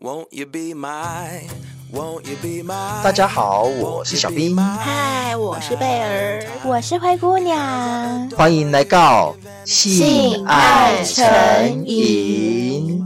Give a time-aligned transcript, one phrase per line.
[0.00, 1.42] Won't you be my,
[1.92, 4.56] won't you be my 大家好，我是小兵。
[4.56, 8.30] 嗨，我是贝儿，我是灰姑娘。
[8.30, 9.34] 欢迎来到
[9.64, 13.04] 性爱成瘾。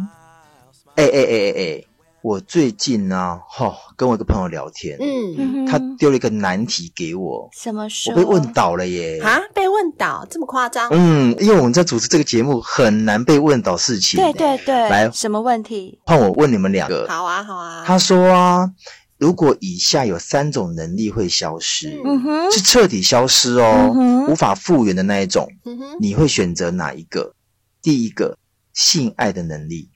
[0.96, 1.84] 哎哎哎哎哎！
[2.23, 8.12] 我最近呢、啊，哈、哦，跟我一个朋友聊天，嗯，他丢了一个难题给我，什么说？
[8.12, 9.20] 我被问倒了耶！
[9.20, 10.88] 啊，被问倒这么夸张？
[10.93, 14.20] 嗯，因为我们在主持这个节目很难被问倒事情。
[14.20, 15.98] 对对对，来，什么问题？
[16.05, 17.09] 换我问你们两个。
[17.09, 17.82] 好啊，好啊。
[17.84, 18.70] 他说啊，
[19.18, 27.34] 如果以下有三种能力会消失，嗯哼，是彻底消失哦，嗯无法复原的那一种，嗯哼，你会选择哪一个？
[27.82, 28.38] 第一个，
[28.73, 29.91] 性爱的能力，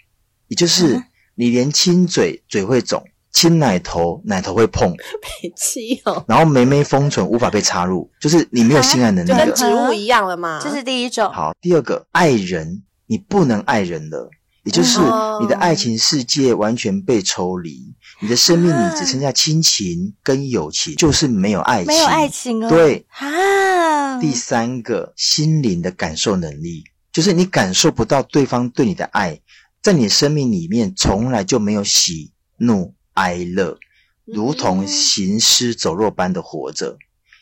[0.49, 0.97] 也就是。
[0.97, 1.05] 嗯
[1.37, 4.91] 你连亲嘴嘴会肿，亲奶头奶头会碰，
[5.21, 10.59] 北七哦，然后眉眉封唇无法被插入，就是你没有性爱能力就了，跟植物一样了嘛。
[10.63, 11.31] 这是第一种。
[11.31, 14.31] 好，第二个爱人，你不能爱人了，
[14.65, 14.99] 也就是
[15.41, 22.69] 你的爱情世界完全被抽离，你的生命里只剩下亲情跟友情，就是没有爱情，没有爱情哦。
[22.71, 24.19] 对啊。
[24.19, 29.39] 第三个心灵的感受能力，就是你感受不到对方对你的爱。
[29.87, 33.79] 在你生命里面，从来就没有喜怒哀乐，
[34.25, 36.99] 如同行尸走肉般的活着。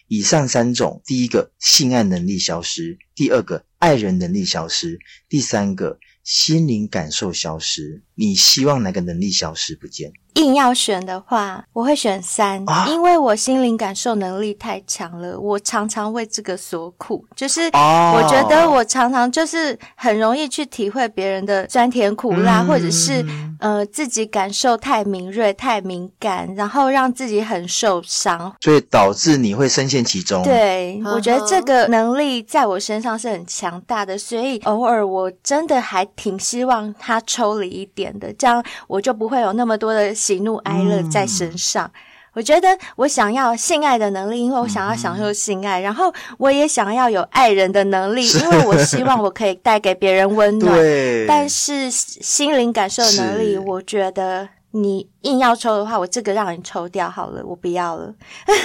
[0.09, 8.04] 以上三种，第一个性爱能力消失，第二个爱人能力消失，第三个心灵感受消失。
[8.15, 10.13] 你希望哪个能力消失不见？
[10.35, 17.25] 硬要选的话，我会选三，啊，因为我心灵感受能力太强了，我常常为这个所苦。
[17.37, 23.25] 就是哦，我觉得我常常就是很容易去体会别人的酸甜苦辣，嗯、或者是
[23.61, 30.43] 呃自己感受太敏锐、太敏感，然后让自己很受伤，所以导致你会深陷其中。
[30.43, 41.87] 对，我觉得这个能力在我身上是很强大的，所以偶尔我真的还挺希望他抽离一点的，这样我就不会有那么多的喜怒哀乐在身上。
[41.87, 42.01] 嗯、
[42.35, 50.75] 我觉得我想要性爱的能力，因为我想要享受性爱，嗯、然后我也想要有爱人的能力，因为我希望我可以带给别人温暖。
[50.75, 58.13] 对，但是心灵感受能力，我觉得你硬要抽的话，我这个让你抽掉好了，我不要了。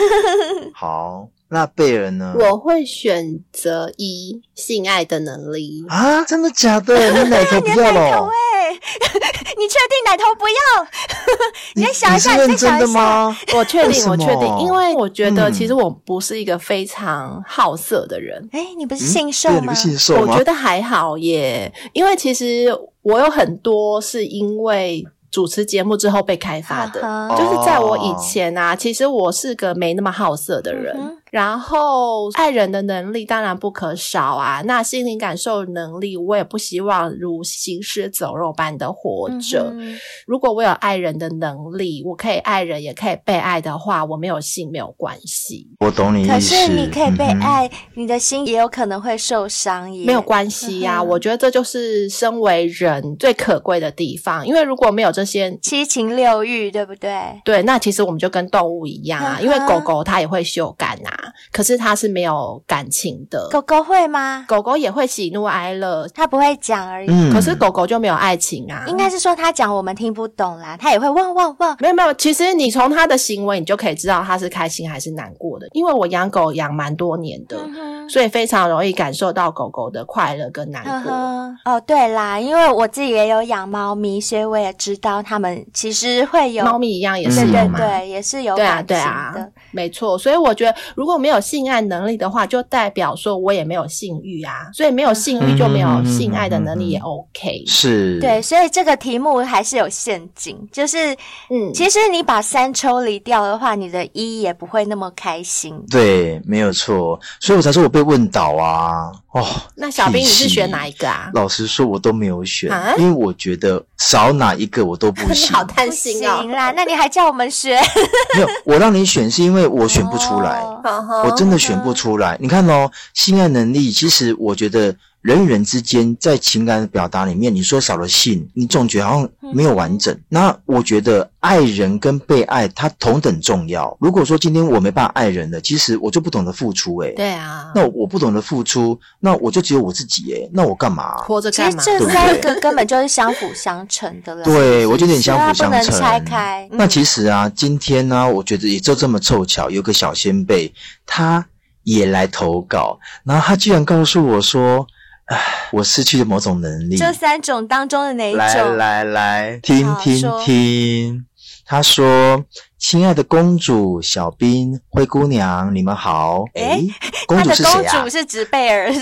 [0.74, 1.28] 好。
[1.52, 2.36] 那贝儿呢？
[2.40, 6.24] 我会选择一性爱的能力啊！
[6.26, 6.96] 真的假的？
[6.96, 8.30] 你奶头不要了？
[9.58, 10.88] 你确定奶头不要？
[11.76, 13.36] 你再想一下，你再想一下？
[13.58, 18.48] 我确定，我确定，因为我觉得其实我不是一个非常好色的人。
[18.52, 19.58] 哎、嗯，你不是性兽吗？
[19.60, 20.28] 嗯、你不是性兽吗？
[20.34, 22.68] 我觉得还好耶，因为其实
[23.02, 25.04] 我有很多是因为。
[25.32, 27.38] 主持节目之后被开发的，uh huh.
[27.38, 30.98] 就是在我以前啊，其实我是个没那么好色的人。
[30.98, 31.18] Uh huh.
[31.32, 39.72] 然后爱人的能力当然不可少啊，那心灵感受能力我也不希望如行尸走肉般的活着。
[39.72, 39.98] Uh.
[40.26, 45.68] 如果我有爱人的能力，我可以爱人也可以被爱的话，我没有性没有关系。
[45.80, 46.32] 我懂你意思。
[46.32, 50.06] 可是你可以被爱，嗯、你的心也有可能会受伤耶。
[50.06, 51.06] 没有关系呀、啊，uh.
[51.06, 57.40] 我觉得这就是身为人最可贵的地方，因为如果没有这些七情六欲，对不对？
[57.46, 59.44] 对，那其实我们就跟动物一样啊，uh.
[59.44, 61.19] 因为狗狗它也会羞感啊。
[61.52, 64.46] 可是它是没有感情的，狗狗会吗？
[64.48, 67.10] 狗狗也会喜怒哀乐，它不会讲而已。
[67.10, 68.84] 嗯、可是狗狗就没有爱情啊？
[68.88, 71.78] 应该是说它讲我们听不懂啦，它也会汪汪汪。
[71.80, 75.68] 没有没有，其实你从它的行为，你就可以知道它是开心还是难过的。
[75.74, 81.12] 因为我养狗养蛮多年的，嗯、所以非常容易感受到狗狗的快乐跟难过。
[81.12, 88.84] 嗯、哦，对啦，因为我自己也有养猫咪，所以我也知道它们其实会有猫咪一样也是对对嘛，对，也是有感情的。
[88.84, 90.18] 对啊，对啊，没错。
[90.18, 97.64] 所以我觉得如果没有性爱能力的话，就代表说我也没有性欲啊，所以没有性欲就没有性爱的能力也 OK。
[97.68, 101.14] 是，对，所以这个题目还是有陷阱，就是
[101.50, 105.74] 嗯，其实你把三抽离掉的话，你的一也不会那么开心。
[105.90, 109.12] 对，没有错，所以我才说我被问倒啊。
[109.32, 109.46] 哦，
[109.76, 111.30] 那小兵你是选哪一个啊？
[111.34, 115.52] 老实说，我都没有选，啊、因为我觉得少哪一个我都不行。
[115.52, 116.42] 你 好贪心啊、哦！
[116.42, 117.80] 行啦，那你还叫我们选？
[118.34, 120.82] 没有，我让你选是因为我选不出来，哦、
[121.26, 122.38] 我真的选不出来。
[122.40, 124.96] 你看哦，性爱能力，其实我觉得。
[125.22, 130.18] 人与人之间在情感的表达里面，你说少了性，你总觉得好像没有完整。
[130.30, 133.98] 那我觉得爱人跟被爱，它同等重要。
[134.00, 137.10] 如果说今天我没办法爱人了，其实我就不懂得付出、欸。
[137.10, 137.70] 诶对啊。
[137.76, 140.36] 那我不懂得付出，那我就只有我自己、欸。
[140.36, 141.18] 诶那我干嘛？
[141.18, 141.84] 活着干嘛？
[141.84, 144.44] 其实这三个根本就是相辅相成的了。
[144.48, 145.84] 对，我觉得有点相辅相成。
[145.84, 146.70] 不能拆开。
[146.72, 150.74] 那其实啊，今天呢、啊，我觉得也就这么凑巧，有个小仙贝，
[151.06, 151.46] 他
[151.84, 154.88] 也来投稿，然后他居然告诉我说。
[155.30, 156.98] 唉，我失去了某种能力。
[156.98, 158.42] 这三种当中的哪一种？
[158.78, 161.26] 来来来，听听听。
[161.66, 162.44] 他说
[162.80, 166.82] ：“亲爱的公主、小兵、灰姑娘，你们好。”哎，
[167.28, 167.94] 公主是谁啊？
[167.94, 169.00] 公主是指贝尔， 是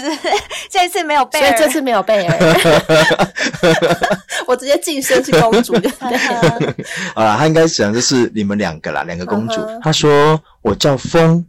[0.69, 2.37] 这次没有贝尔，所以这次没有贝尔。
[4.45, 5.73] 我直接晋升是公主。
[7.15, 9.61] 啊，他应该讲的是你们两个啦，两个公主。
[9.81, 11.45] 他说：“我叫风，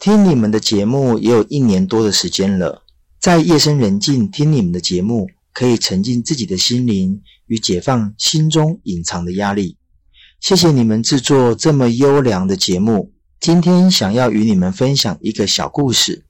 [0.00, 2.82] 听你们的节目也有一年多的时间了。
[3.20, 9.76] 在夜深人静听你们的节目，可以沉浸自己的心灵与解放心中隐藏的压力。”
[10.40, 13.12] 谢谢你们制作这么优良的节目。
[13.40, 16.26] 今天想要与你们分享一个小故事。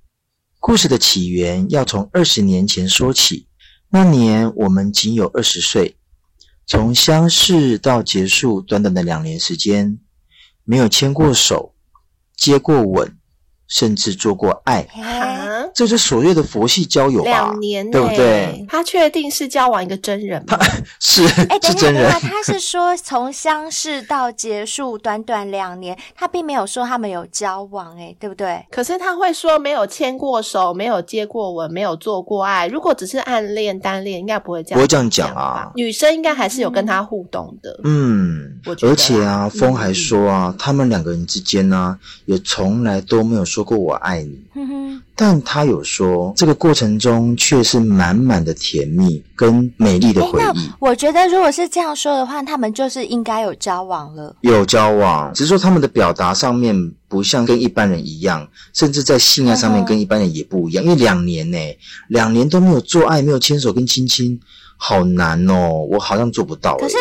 [0.59, 3.49] 故事的起源要从二十年前说起。
[3.91, 5.97] 那年我们仅有二十岁，
[6.67, 9.99] 从相识到结束，短短的两年时间，
[10.65, 11.75] 没有牵过手，
[12.35, 13.18] 接过吻。
[13.69, 17.31] 甚至做过爱，啊、这是所谓的佛系交友吧？
[17.31, 18.67] 两年、欸，对不对？
[18.69, 20.59] 他确定是交往一个真人吗？
[20.99, 22.11] 是，哎，是真人。
[22.11, 28.65] 他是说从相识到结束短短两年，他并没有说他们有交往、欸，哎，对不对？
[28.71, 32.67] 可是他会说没有牵过手，没有接过吻，没有做过爱。
[32.69, 35.71] 如果只是暗恋、单恋，应该不会这样，不会这样讲啊。
[35.75, 37.79] 女生应该还是有跟他互动的。
[37.85, 38.93] 嗯，我觉得。
[38.93, 43.58] 而且啊，风还说啊，嗯、他们两个人之间呢、啊，也从来都没有说。
[43.59, 44.39] 说过我爱你，
[45.17, 50.71] 但他有说这个过程中却是满满的甜蜜跟美丽的回忆。
[50.79, 54.37] 我觉得如果是这样说的话，他们就是应该有交往了。
[54.43, 60.85] 有交往，只是说他们的表达上面不像跟一般人一样，甚至在性爱上面跟一般人也不一样。
[60.85, 61.59] 因为两年呢，
[62.07, 64.39] 两年都没有做爱，没有牵手跟亲亲，
[64.77, 66.77] 好难哦，我好像做不到。
[66.77, 66.97] 可是。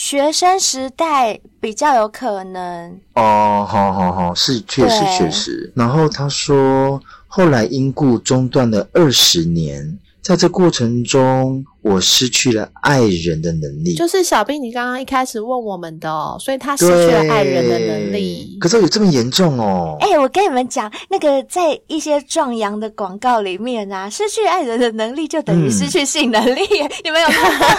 [0.00, 5.72] 学生时代比较有可能哦，好好好，是确实确实。
[5.74, 9.98] 然后他说，后来因故中断了二十年。
[10.22, 13.94] 在这过程中，我失去了爱人的能力。
[13.94, 18.56] 就是小兵，你刚刚一开始问我们的哦，所以他失去了爱人的能力。
[18.60, 19.96] 可是有这么严重哦？
[20.00, 26.62] 哎、欸，我跟你们讲，那个在一些壮阳的广告里面啊，失去爱人的能力就等于失去性能力。
[26.80, 27.76] 嗯、你们有看过吗？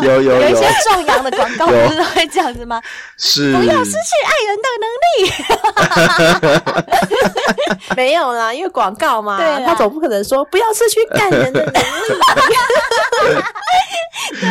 [0.00, 0.12] 没有？
[0.12, 2.80] 有有有，有一些壮阳的广告不是都会这样子吗？
[3.16, 3.96] 是，不要失去
[4.26, 5.30] 爱人的能力。
[7.96, 11.78] 没有啦，因为广告嘛，对他总不可能说不要失去干人的能力。
[14.40, 14.48] 对，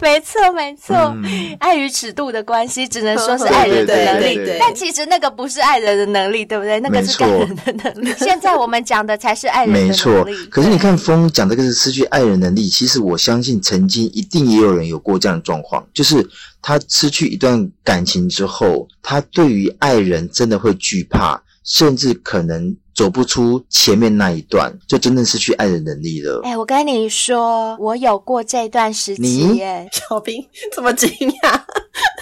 [0.00, 4.38] 没错，没错，嗯、爱与尺度的关系，只能说是 爱人的能力。
[4.58, 6.80] 但其实那个不是爱人的能力，对不对？
[6.80, 8.12] 那个是感人的能力。
[8.18, 9.90] 现在我们讲的才是爱人的能力。
[9.90, 10.26] 没错。
[10.50, 16.26] 可是你看，风讲这个是失去爱人能力，其实我相信曾经一定也有人有过这样的状况，就是
[16.62, 21.40] 他失去一段感情之后，他对于爱人真的会惧怕。
[21.62, 26.42] 甚至可能走不出前面那一段，就真正失去爱的能力了。
[26.44, 29.88] 哎、欸，我跟你说，我有过这段时期耶。
[29.90, 30.44] 小兵
[30.74, 31.58] 怎么惊讶？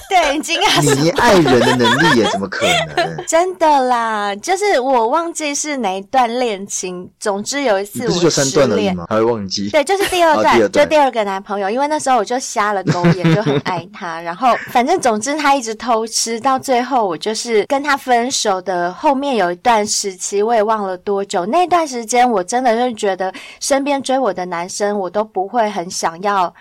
[0.09, 0.95] 对，惊讶。
[1.03, 2.65] 你爱人的能力也怎么可
[2.95, 3.17] 能？
[3.27, 7.11] 真的啦，就是我忘记是哪一段恋情。
[7.19, 9.07] 总之有一次我失恋，不是就三段了吗？
[9.11, 9.69] 还会忘记？
[9.71, 11.69] 对，就是第二段，哦、第二段就第二个男朋友。
[11.69, 14.21] 因为那时候我就瞎了狗眼，就很爱他。
[14.23, 18.93] 然后反正总之他一直偷吃，到最后我就是跟他分手的。
[18.93, 21.47] 后面有一段时期，我也忘了多久。
[21.47, 26.55] 那段时间我真的是觉得身边追我的男生，我都不会很想要。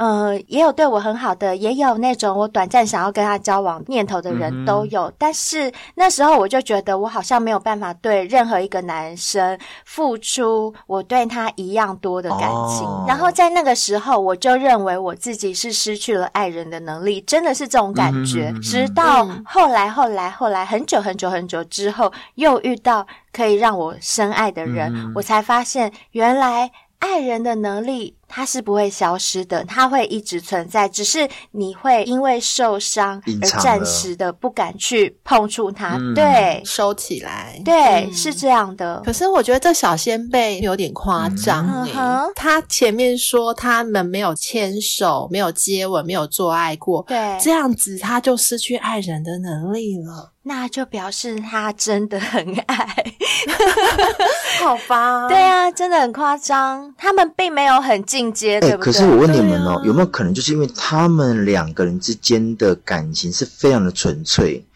[0.00, 5.02] 呃，也有对我很好的，也有那种我短暂想要跟他交往念头的人都有。
[5.10, 12.86] 嗯、但是那时候我就觉得我好像没有办法对任何一个男生付出我对他一样多的感情。
[12.86, 18.50] 哦、然后在那个时候，我就认为我自己是失去了爱人的能力，真的是这种感觉。
[18.54, 26.70] 嗯、直到后来，后来，后来很久很久很久之后，又遇到可以让我深爱的人，嗯、我才发现原来。
[27.00, 39.02] 爱人的能力，它是不会消失的，它会一直存在，只是你会因为受伤而暂时的不敢去碰触它，对，收起来，对，嗯、是这样的。
[39.04, 50.32] 可是我觉得这小仙贝有点夸张诶，嗯、他前面说他们没有牵手、没有接吻、没有做爱过，对，这样子他就失去爱人的能力了。
[50.50, 53.14] 那就表示他真的很爱，
[54.58, 55.28] 好吧？
[55.30, 56.92] 对啊，真的很夸张。
[56.98, 58.84] 他们并没有很进阶，欸、对不对？
[58.86, 64.66] 可是我问你们哦，啊、有没有可能就是因为他们两个人之间的感情是非常的纯粹？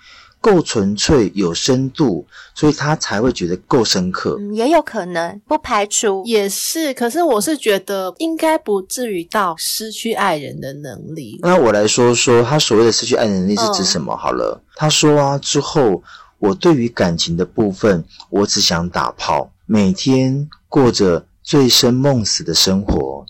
[0.44, 4.36] 够纯粹有深度，所以他才会觉得够深刻。
[4.38, 6.92] 嗯，也有可能，不排除也是。
[6.92, 11.38] 可是我是觉得应该不至于到失去爱人的能力。
[11.40, 14.14] 那我来说说他所谓的失去爱人的能力是指什么？
[14.14, 16.02] 好了，嗯、他说啊，之后
[16.38, 23.24] 我对于感情的部分，我只想打炮，每天过着醉生梦死的生活，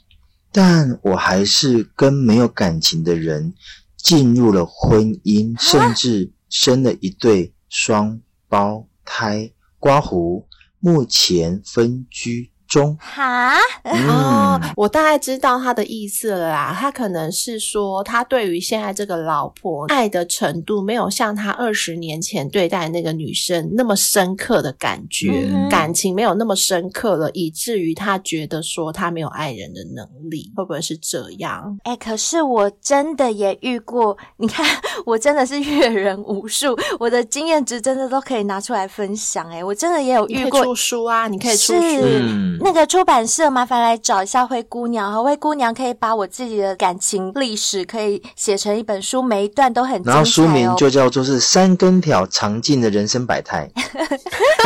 [0.51, 3.55] 但我还是跟没有感情的人
[3.97, 9.53] 进入了婚姻，甚至生了一对双胞胎。
[9.79, 10.49] 刮胡，
[10.79, 12.51] 目前分居。
[12.75, 13.55] 中哈、
[13.85, 16.77] 嗯、哦，我大概知道他的意思了啦。
[16.77, 31.79] 他可能是说，他对于现在这个老婆爱的程度，没有像他二十年前对待那个女生那么深刻的感觉，嗯、感情没有那么深刻了，以至于他觉得说他没有爱人的能力，会不会是这样？
[31.85, 34.67] 哎、欸，可是我真的也遇过，你看，
[35.07, 39.59] 我真的是阅人无数，我的经验值真的都可以拿出来分享、欸。
[39.59, 41.81] 哎，我真的也有遇过出书啊，你可以出书。
[41.81, 50.15] 嗯那个出版社麻烦来找一下灰姑娘，和灰姑娘可以把我自己的感情历史可以写成一本书，每一段都很精彩哦。
[50.15, 53.71] 然后书名就叫做是三根条长进的人生百态。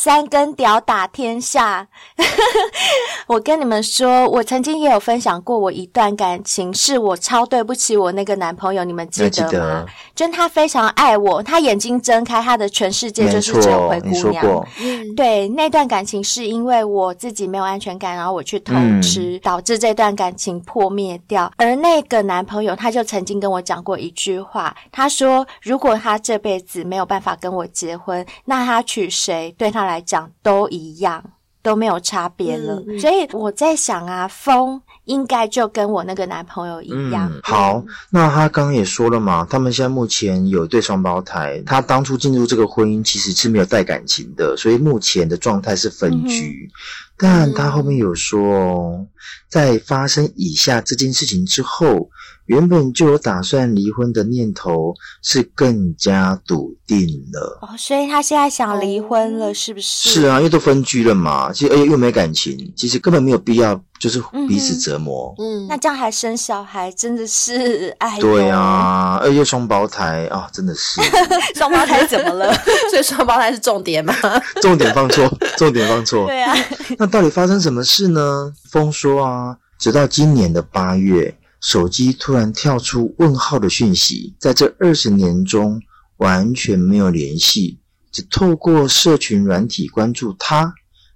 [0.00, 1.86] 对，三根屌打天下。
[3.26, 9.50] 我跟你们说，我曾经也有分享过我一段感情，是我超对不起我那个男朋友，你们记得吗？
[9.50, 9.86] 记得。
[10.14, 14.14] 就他非常爱我，他眼睛睁开，他的全世界就是只有灰姑娘。
[14.14, 14.66] 你说过。
[14.80, 21.50] 嗯，对，那段感情是因为我自己没有安全感，然后我去偷吃，嗯、导致这段感情破灭掉。
[21.56, 31.24] 而那个男朋友，他就曾经跟我讲过一句话，他说：“如果他这辈子没有办法跟我结婚，那他娶谁对他来讲都一样，
[31.62, 32.84] 都没有差别了。
[32.86, 34.82] 嗯”所以我在想啊，风。
[35.06, 37.28] 应该就跟我那个男朋友一样。
[37.32, 41.60] 嗯、好，那他刚刚也说了嘛，他们现在目前有一对双胞胎。
[41.66, 46.70] 他当初进入这个婚姻其实是没有带感情的，所以目前的状态是分居。
[46.70, 46.70] 嗯、
[47.16, 49.06] 但他后面有说哦，
[49.50, 52.08] 在发生以下这件事情之后，
[52.46, 57.58] 原本就有打算离婚的念头是更加笃定了。
[57.62, 60.08] 哦，所以他现在想离婚了，是不是？
[60.08, 63.82] 是啊，因为都分居了嘛，其实而且又没感情，其实根本没有必要。
[64.00, 71.02] 就是彼此折磨，嗯，那这样还生小孩，真的是哎，对啊，而且双胞胎啊，真的是
[71.54, 72.50] 双胞胎怎么了？
[72.90, 74.14] 所以双胞胎是重点吗？
[74.62, 76.24] 重点放错，重点放错。
[76.24, 76.56] 对啊，
[76.96, 78.50] 那到底发生什么事呢？
[78.70, 79.39] 风说啊，
[79.80, 85.80] 直到今年的八月，手机突然跳出问号的讯息，在这二十年中
[86.18, 87.80] 完全没有联系，
[88.12, 90.74] 只透过社群软体关注他，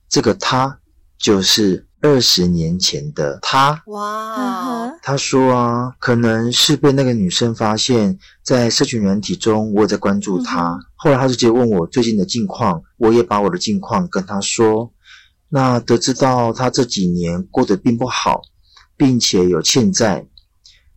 [0.08, 0.80] 这个他
[1.18, 1.86] 就是。
[2.04, 4.92] 二十年前的他，哇！
[5.00, 10.72] 他说啊，可能是被那个女生发现，在社群软体中，我也在关注他。
[10.72, 14.92] 嗯、后来他就直接问我最近的近况，我也把我的近况跟他说。
[15.48, 18.42] 那得知到他这几年过得并不好，
[18.96, 20.24] 并且有欠债，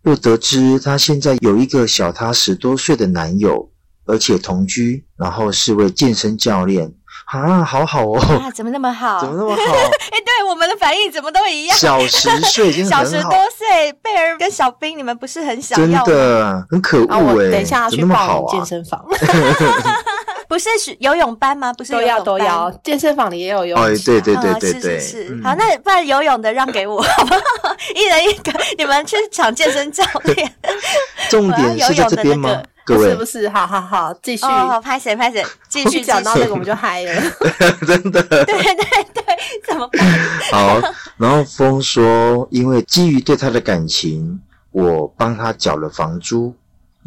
[0.03, 3.69] 又得知她现在有一个小她十多岁的男友，
[4.05, 6.93] 而且同居，然后是位健身教练。
[7.25, 8.19] 啊，好好哦！
[8.19, 9.19] 啊，怎么那么好？
[9.19, 9.73] 怎么那么好？
[10.11, 11.77] 哎，对，我们的反应怎么都一样。
[11.77, 12.85] 小十岁已经。
[12.85, 16.05] 小十多岁，贝尔跟小兵，你们不是很想要吗？
[16.05, 17.21] 真的很可恶哎！
[17.21, 19.03] 我等一下要去报健身房。
[20.47, 21.73] 不是游泳班吗？
[21.73, 23.79] 不是游泳班都要都要，健身房里也有游泳。
[23.79, 25.43] 哦，对对对对对，是是是。
[25.43, 27.75] 好，那不然游泳的让给我， 好不好？
[27.95, 30.53] 一人一个，你们去抢健身教练。
[31.29, 32.61] 重点是在这边吗？
[32.85, 34.45] 不是不是，好好好，继续。
[34.45, 37.21] 哦，拍谁拍谁， 继续讲到这个我们就嗨了。
[37.85, 38.23] 真的。
[38.23, 38.75] 对对
[39.13, 39.23] 对，
[39.67, 40.07] 怎么办？
[40.51, 40.81] 好，
[41.17, 44.39] 然后风说，因为基于对他的感情，
[44.71, 46.55] 我帮他缴了房租。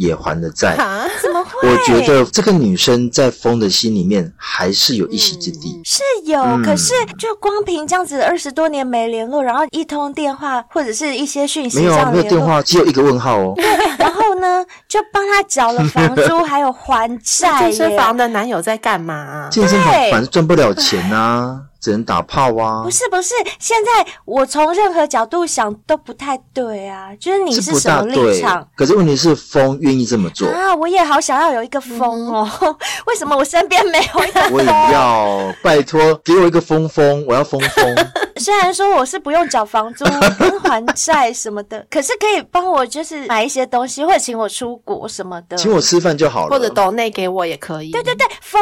[0.00, 0.74] 也还了债，
[1.20, 1.68] 怎么会？
[1.68, 6.40] 我觉得这个女生在风的心里面还是有一席之地，嗯、是有。
[6.40, 13.54] 嗯、可是就光凭这样子二十多年没联络，然后一通电话或者是一些讯息，没有没有电话，只有一个问号哦。
[13.98, 17.60] 然后呢，就帮他缴了房租，还有还债。
[17.60, 19.48] 健身房的男友在干嘛、啊？
[19.52, 21.60] 健身房反正赚不了钱啊。
[21.80, 22.82] 只能打炮啊！
[22.84, 27.08] 不是不是，现在我从任何角度想都不太对啊。
[27.18, 28.66] 就是你是什么立场？
[28.76, 30.74] 可是问题是，风愿意这么做啊！
[30.74, 32.48] 我也好想要有一个风哦。
[32.60, 34.52] 嗯、 为什么我身边没有一个风？
[34.52, 37.96] 我也要，拜托给我一个风风，我要风风。
[38.36, 40.04] 虽然说我是不用缴房租
[40.38, 47.90] 跟还债什么的，可是可以帮我就是买一些东西，或者请我出国什么的，请我吃饭就好了，或者抖内给我也可以。
[47.90, 48.60] 对对对，风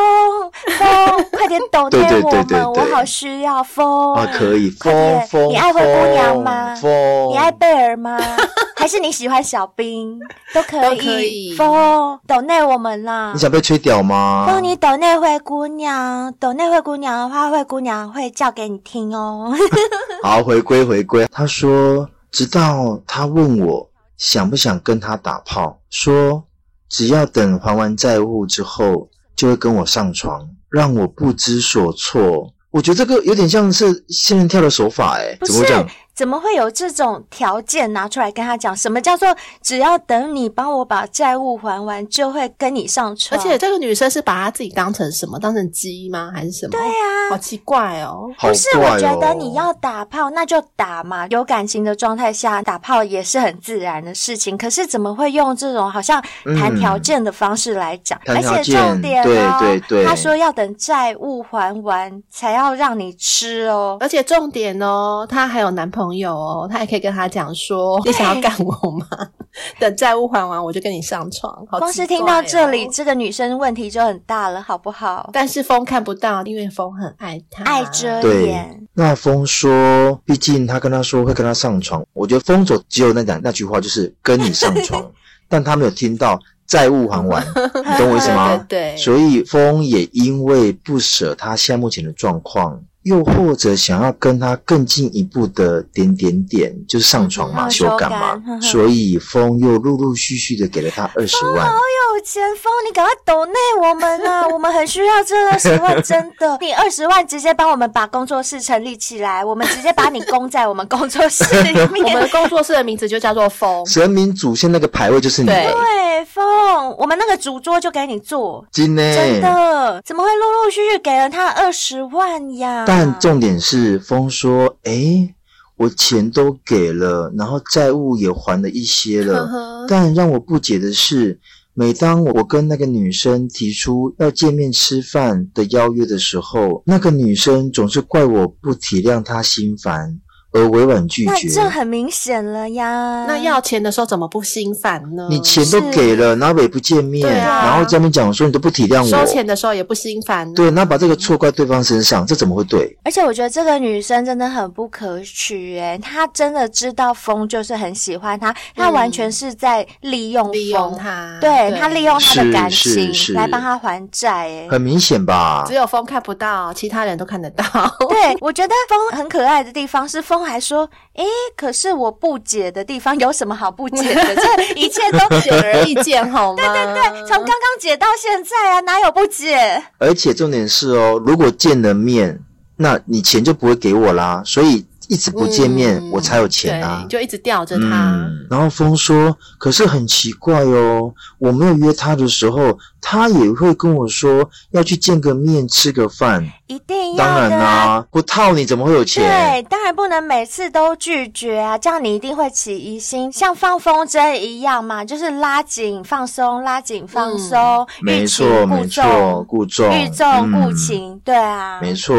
[0.79, 3.05] 风，快点抖内我们，我好。
[3.09, 4.93] 需要风啊，可以风
[5.29, 6.75] 风，你爱灰姑娘吗？
[6.77, 6.91] 风，
[7.31, 8.17] 你爱贝儿吗？
[8.77, 10.21] 还是你喜欢小兵？
[10.55, 13.33] 都可以，可以风抖内我们啦。
[13.33, 14.47] 你想被吹屌吗？
[14.47, 19.53] 风，你抖内灰姑娘，抖内灰姑娘的话，灰姑娘会叫给你听哦。
[20.23, 21.27] 好，回归回归。
[21.33, 26.45] 他说，直到他问我想不想跟他打炮，说
[26.89, 32.53] 只要等还完债务之后，就会跟我上床，让我不知所措。
[32.71, 35.89] 我觉得这个有点像是仙人跳的手法，哎，怎么会这样？
[36.19, 38.77] 怎么会有这种条件拿出来跟他讲？
[38.77, 39.29] 什么叫做
[39.63, 43.41] 只要等你帮我把债务还完，就会跟你上床？
[43.41, 45.39] 而且这个女生是把她自己当成什么？
[45.39, 46.33] 当成鸡吗？
[46.35, 46.73] 还是什么？
[46.73, 48.29] 对呀、啊，好奇怪哦！
[48.41, 54.59] 不是，我觉得你要打炮那就打嘛，有感情的状态下打炮也是很自然的事情。
[54.59, 56.21] 可是怎么会用这种好像
[56.59, 58.21] 谈条件的方式来讲？
[58.27, 63.97] 嗯、而且重点哦，对对对，他说要等债务还完才要让你吃哦。
[64.01, 69.07] 而且重点哦，她还有男朋友哦，他还可以跟他讲说：“你想要干我吗？
[69.81, 71.53] 等债务还完，我就跟你上床。
[71.71, 75.31] 好”光是听到这里，这个女生问题就很大了，好不好？
[75.33, 78.87] 但是风看不到，因为风很爱他，爱遮掩。
[78.95, 85.05] 那风说，毕竟他跟他说会跟他上床，我觉得风走只有那两那句话，就是跟你上床，
[85.49, 88.57] 但他没有听到债务还完， 你懂我意思吗？
[88.69, 92.81] 对，对，对，所以风也因为不舍他现在目前的状况。
[93.05, 101.67] 又或者想要跟他更进一步的点点点，就是上床嘛、修改嘛，所以风又陆陆续续的给了他二十万。
[101.67, 104.47] 好有钱，风，你赶快抖内我们啊！
[104.53, 106.59] 我们很需要这二十万，真的。
[106.61, 112.05] 你二十万直接帮我们把工作室成立起来，我们直接把你供在我们工作室里面。
[112.15, 113.87] 我们工作室的名字就叫做风。
[113.87, 115.49] 神明祖先那个牌位就是你。
[115.49, 118.67] 对，对，风，我们那个主桌就给你做。
[118.73, 119.15] 真的？
[119.15, 120.03] 真的？
[120.05, 122.85] 怎么会陆陆续续给了他二十万呀？
[123.01, 125.33] 但重点是，风说：“哎，
[125.77, 129.47] 我钱都给了，然后债务也还了一些了。
[129.47, 131.39] 呵呵，但让我不解的是，
[131.75, 140.19] 每当我跟那个女生提出要见面吃饭的邀约的时候，那个女生总是怪我不体谅她心烦。”
[140.53, 143.27] 而委婉拒绝，那这很明显了呀。
[143.29, 145.27] 那要钱的时候怎么不心烦呢？
[145.29, 149.07] 你钱都给了，然后也不见面，啊、然后在那边讲说你都不体谅我。
[149.07, 150.51] 收钱的时候也不心烦。
[150.55, 152.97] 对，那把这个错怪对方身上，这怎么会对？
[153.05, 165.63] 而且我觉得这个女生真的很不可取，诶，她真的知道风就是很喜欢她，她完全是在利用风，利用她，对，她利用她的感情来帮她还债，诶，很明显吧？
[165.69, 167.65] 只有风看不到，其他人都看得到。
[168.09, 170.38] 对，我觉得风很可爱的地方是风。
[170.45, 171.25] 还说，诶，
[171.57, 174.35] 可是我不解的地方有什么好不解的？
[174.37, 176.63] 这一切都显而易见，好吗？
[176.63, 179.83] 对对对，从刚刚解到现在啊，哪有不解？
[179.99, 182.41] 而且重点是哦，如果见了面，
[182.77, 184.87] 那你钱就不会给我啦，所以。
[185.09, 187.05] 一直不见面，嗯、我才有钱啊！
[187.09, 188.47] 就一直吊着他、嗯。
[188.51, 196.47] 然后风说：“可是很奇怪哦，我没有约他的时候，他也会跟我说要去见个面，吃个饭。
[196.67, 197.25] 一定要的。
[197.25, 199.25] 当然啦、啊，不套你怎么会有钱？
[199.25, 212.15] 对，当然不能每次都拒绝啊，这样你一定会起疑心，像放风筝一样嘛，就是拉紧放松，拉紧放松，嗯、没错没错，故重欲重故情，嗯、对啊，没错。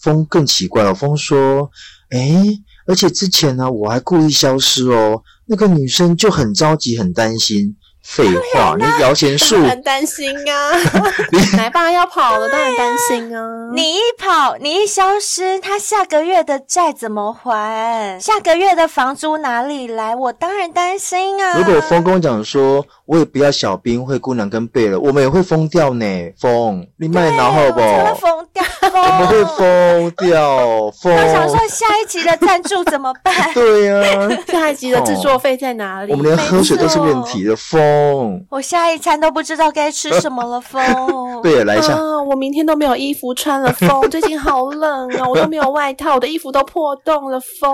[0.00, 1.70] 风更奇怪了，风说。”
[2.10, 5.22] 诶，而且之前呢，我还故意消失哦。
[5.46, 7.76] 那个女生就很着急，很担心。
[8.02, 10.70] 废话，你摇钱树很担心啊！
[11.54, 13.42] 奶爸要跑了，当然担心啊！
[13.76, 18.18] 你一跑，你一消失，他下个月的债怎么还？
[18.18, 20.16] 下个月的房租哪里来？
[20.16, 21.58] 我当然担心啊！
[21.58, 26.06] 如果风跟我讲说，我也不要小兵、灰姑娘跟贝了，我们也会疯掉呢。
[26.38, 27.80] 疯，你卖脑好不？
[27.80, 30.90] 我会疯掉，我们会疯掉。
[30.92, 33.34] 疯，我想说下一集的赞助怎么办？
[33.52, 36.12] 对呀，下一集的制作费在哪里？
[36.12, 37.56] 我们连喝水都是问题的。
[37.56, 38.46] 疯。
[38.48, 40.80] 我下一餐都不知道该吃什么了，风。
[41.42, 41.94] 对，来一下。
[41.94, 44.02] 啊，我明天都没有衣服穿了，疯。
[44.08, 47.68] 最近好冷啊，我都没有外套，我的衣服都破洞了，疯。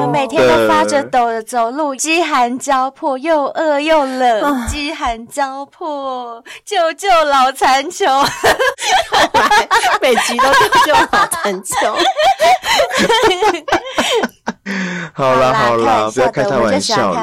[0.00, 8.06] 我每天都发着抖的走路，饥寒交迫，又饿又冷，饥寒交迫，救救老残穷。
[9.34, 9.68] 来，
[10.00, 11.96] 每集都救救老残穷。
[15.14, 17.20] 好啦好啦，不要开他玩笑了。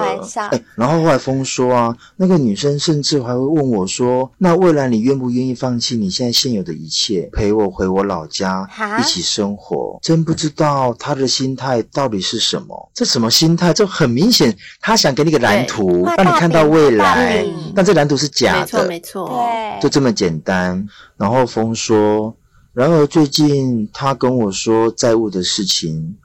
[0.51, 8.67] 哎，然后后来风说啊，那个女生甚至还会问我说：“那未来你愿不愿意放弃你现在现有的一切，陪我回我老家
[8.99, 12.91] 一起生活？”真不知道她的心态到底是什么？
[12.93, 13.73] 这什么心态？
[13.73, 17.43] 这很明显，她想给你个蓝图，让你看到未来，
[17.75, 20.87] 但这蓝图是假的，没错，没错，对，就这么简单。
[21.17, 22.35] 然后风说，
[22.73, 26.15] 然而最近她跟我说债务的事情。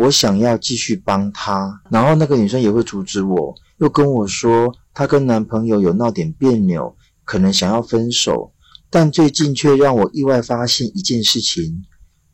[0.00, 8.52] 我想要继续帮她，然后那个女生也会阻止我，又跟我说她跟男朋友有闹点别扭，可能想要分手，
[8.88, 11.84] 但最近却让我意外发现一件事情，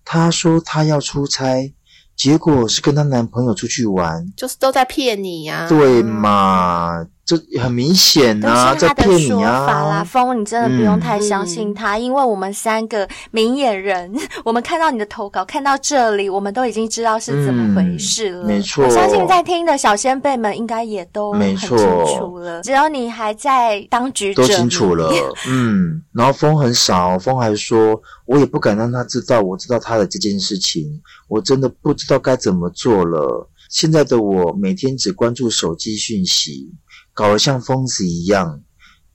[0.04, 1.74] 她说她要出差，
[2.14, 7.04] 结果是跟她男朋友出去玩，就是都在骗你呀，对嘛？
[7.26, 9.96] 这很明显啊，这是他的说法啦。
[9.96, 18.44] 啊、风，你真的不用太相信他，嗯、因为我们三个明眼人， 我们看到你的投稿，看到这里，我们都已经知道是怎么回事了。
[18.44, 22.62] 嗯、没错，我相信在听的小先辈们应该也都很清楚了。
[22.62, 25.12] 只要你还在当局者，都清楚了。
[25.50, 30.84] 嗯，然后风很少，风还说，我也不敢让他知道，我知道他的这件事情，
[31.26, 33.50] 我真的不知道该怎么做了。
[33.68, 36.70] 现在的我每天只关注手机讯息。
[37.16, 38.60] 搞得像疯子一样，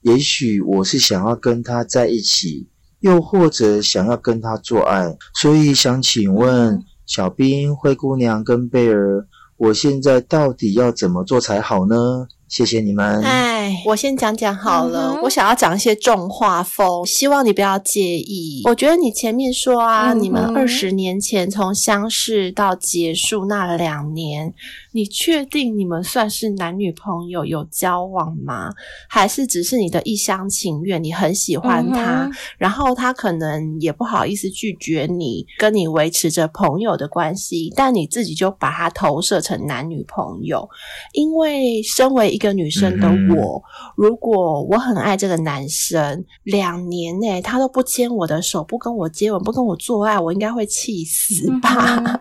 [0.02, 2.68] 也许我是想要跟他在一起，
[3.02, 12.26] 又或者想要跟他做爱，所以想请问小兵、灰姑娘跟贝儿，我现在到底要怎么做才好呢？
[12.52, 13.22] 谢谢你们。
[13.24, 15.14] 哎，我先讲讲好了。
[15.16, 18.62] 嗯、我想要讲一些重话风，希望你不要介意。
[18.66, 24.54] 我觉得你前面说啊，嗯、你们二十年前从相识到结束那两年，
[24.92, 28.74] 你确定你们算是男女朋友有交往吗？
[29.08, 31.02] 还是只是你的一厢情愿？
[31.02, 40.68] 你很喜欢他，嗯、然后他可能也不好意思拒绝你，跟你维持着朋友的关系，但你自己就把他投射成男女朋友，
[41.14, 43.62] 因为身为一个女生的我，
[43.96, 51.98] 如果我很爱这个男生，两年内他都不牵我的手，不跟我接吻，不跟我做爱，我应该会气死吧？
[51.98, 52.20] 嗯、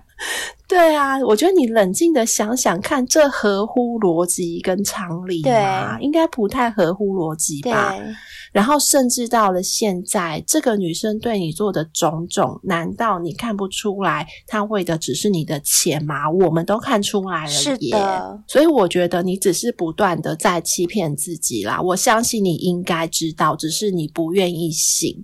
[0.70, 5.98] 对啊，我觉得你冷静的想想看，这合乎逻辑跟常理吗？
[5.98, 7.92] 对应该不太合乎逻辑吧？
[8.52, 14.24] 然后甚至到了现在，这个女生对你做的种种，难道你看不出来？
[14.46, 16.30] 她为的只是你的钱吗？
[16.30, 18.40] 我们都看出来了耶，是的。
[18.46, 21.80] 所以我觉得你只是不断的在欺骗自己啦。
[21.80, 25.20] 我相信你应该知道，只是你不愿意醒。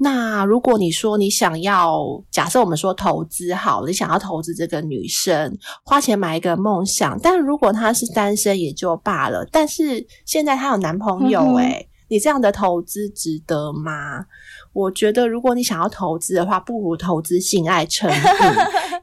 [0.00, 9.46] 那如果你说你想要，假设我们说投资好，你想要投资这个女生，花钱买一个梦想，但如果她是单身也就罢了。
[9.50, 14.24] 但是现在她有男朋友诶、欸嗯你这样的投资值得吗？
[14.72, 18.16] 我觉得，如果你想要投资的话，不如投资性爱成瘾，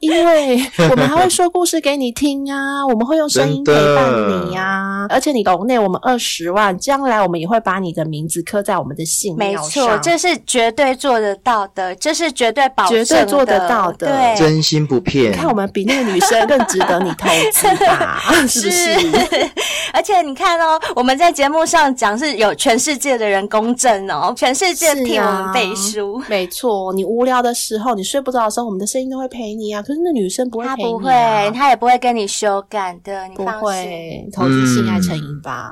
[0.00, 0.58] 因为
[0.90, 9.38] 我们还会说故事给你听啊，我们会用声音陪伴你呀、啊，而且你抖内我们二十万，将来我们也会把你的名字刻在我们的信上。
[9.38, 15.32] 没错，这是绝对做得到的，这是绝对保证的，绝对做得到的，对，真心不骗。
[15.32, 18.22] 你看，我们比那个女生更值得你投资吧？
[18.48, 19.50] 是不是？
[19.92, 26.14] 而且你看哦，我们在节目上讲是有全世界的人公证哦，全世界替我们背书。
[26.14, 29.82] 啊、 没错，你无聊的时候，你睡不着的时候，我们的声音都会陪你啊。
[29.82, 35.70] 可是那女生不会陪你、啊，她不会， 她也不会跟你修改的，你不会投资性爱成瘾吧？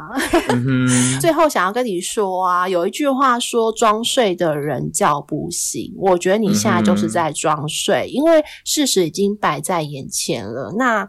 [0.51, 0.89] 嗯、
[1.21, 10.75] 最后想要跟你说啊，有一句话说：“装睡的人叫不醒。”我觉得你现在就是在装睡，嗯、因为事实已经摆在眼前了。
[10.77, 11.09] 那。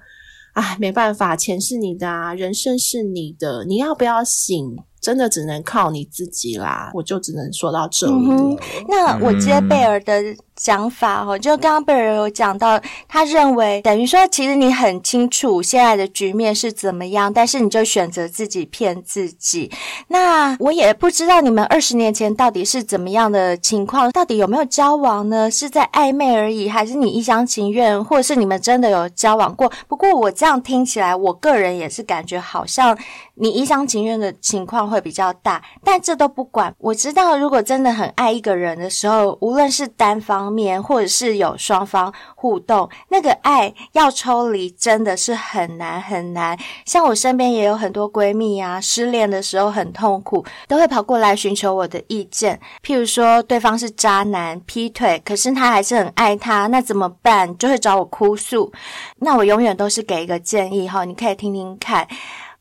[0.56, 4.74] 哎，没办法，钱是你的啊，人生是你的，你要不要醒？
[5.06, 8.14] 真的只能靠你自己啦，我就只能说到这里。
[8.14, 10.20] 嗯、那我接贝尔的
[10.56, 19.70] 讲法哦，就刚刚贝尔有讲到，他认为等于说，其实你很清楚现在的局面是怎么样，但是你就选择自己骗自己。
[20.08, 25.52] 那我也不知道你们二十年前到底是怎么样的情况，到底有没有交往呢？
[25.52, 29.72] 是在暧昧而已，还是你一厢情愿，或者是你们真的有交往过？
[29.88, 32.98] 不过我这样听起来，我个人也是感觉好像
[33.36, 36.74] 你一厢情愿的情况会比较大，但这都不管。
[36.78, 46.58] 我知道，如果真的很爱一个人的时候，无论是单方面，或者是有双方互动，那个爱要抽离真的是很难很难。
[46.86, 52.60] 像我身边也有很多闺蜜啊，失恋的时候很痛苦，都会跑过来寻求我的意见。
[52.84, 57.58] 譬如说，对方是渣男、劈腿，可是他还是很爱他，那怎么办？
[57.58, 58.72] 就会找我哭诉。
[59.20, 62.08] 那我永远都是给一个建议哈，你可以听听看。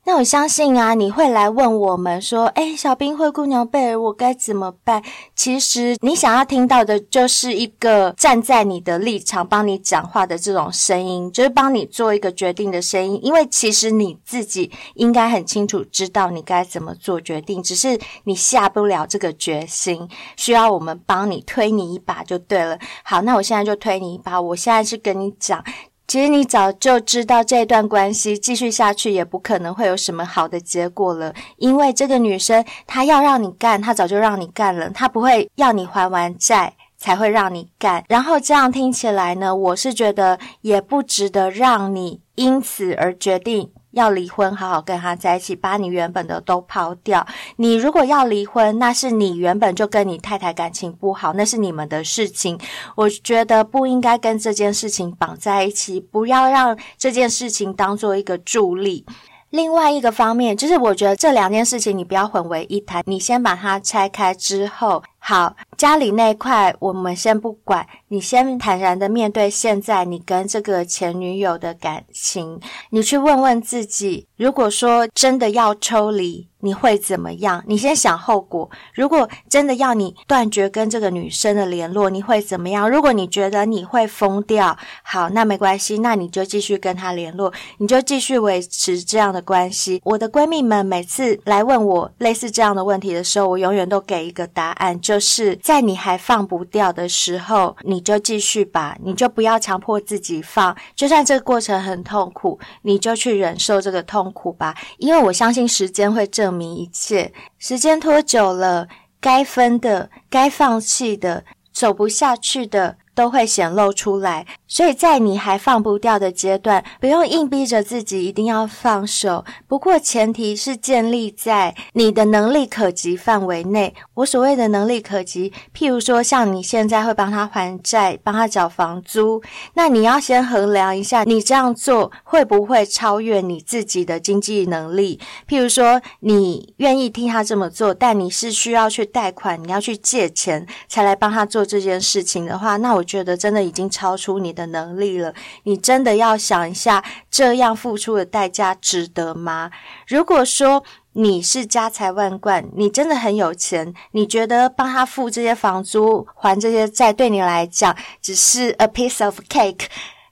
[0.07, 5.03] 那我相信啊，你会来问我们说：“诶，小兵、灰姑娘、贝儿，我该怎么办？”
[5.35, 13.19] 其实你想要听到的就是一个站在你的立场帮你讲话的这种声音，就是帮你做一个决定的声音。
[13.23, 22.79] 因为其实你自己应该很清楚知道你该怎么做决定，只是你下不了这个决心，需要我们帮你推你一把就对了。
[23.03, 25.65] 好，那我现在就推你一把，我现在是跟你讲。
[26.07, 38.05] 其实你早就知道这段关系继续下去也不可能会有什么好的结果了，因为这个女生她要让你干，她早就让你干了，她不会要你还完债才会让你干。
[38.09, 43.71] 然后这样听起来呢，我是觉得也不值得让你因此而决定。
[43.95, 47.27] 要离婚，好好跟他在一起，把你原本的都抛掉。
[47.57, 52.59] 你如果要离婚，那是你原本就跟你太太感情不好，那是你们的事情。
[52.97, 59.07] 我觉得不应该跟这件事情绑在一起，不要让这件事情当做一个助力。
[59.51, 65.03] 另外一个方面，就是我觉得这两件事情你不要混为一谈，你先把它拆开之后。
[65.27, 72.61] 好，家里那块我们先不管，你先坦然的面对现在你跟这个前女友的感情，
[72.91, 77.65] 你去问问自己，如果说真的要抽离，你会怎么样？
[77.67, 78.71] 你先想后果。
[78.93, 82.91] 如果真的要你断绝跟这个女生的联络，你会怎么样？
[82.91, 90.03] 如果你觉得你会疯掉，好，那没关系，那你就继续跟她联络，你就继续维持这样的关系。
[90.05, 95.14] 我的闺蜜们每次来问我类似这样的问题的时候，我永远都给一个答案，就。
[95.15, 100.77] 就是在你还放不掉的时候，你就继续吧，你就不要强迫自己放。
[100.97, 104.75] 就算这个过程很痛苦，你就去忍受这个痛苦吧。
[104.99, 107.33] 因为我相信时间会证明一切。
[107.61, 108.89] 时间拖久了，
[109.21, 114.45] 该分的、该放弃的、走不下去的，都会显露出来。
[114.75, 119.45] 所以在你还放不掉的阶段，不用硬逼着自己一定要放手。
[119.69, 123.95] 不过前提是建立在你的能力可及范围内。
[124.15, 129.41] 我所谓的能力可及，譬如说像你现在会帮他还债、帮他缴房租，
[129.75, 135.21] 那你要先衡量一下，你这样做会不会超越你自己的经济能力？
[135.49, 144.64] 譬如说你愿意替他这么做，但你是需要去贷款，你要去借钱才来帮他做这件事情的话，那我觉得真的已经超出你的。
[144.67, 149.71] 能力了，你真的要想一下，这样付出的代价值得吗？
[150.07, 159.87] 如果说你是家财万贯，你真的很有钱，你觉得帮他付这些房租、还这些债，对你来讲只是 a piece of cake，